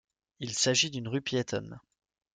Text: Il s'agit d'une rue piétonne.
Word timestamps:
Il 0.39 0.55
s'agit 0.55 0.89
d'une 0.89 1.07
rue 1.07 1.21
piétonne. 1.21 1.79